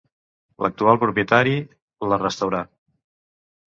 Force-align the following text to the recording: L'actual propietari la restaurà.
L'actual 0.65 0.97
propietari 1.03 1.53
la 2.13 2.21
restaurà. 2.25 2.63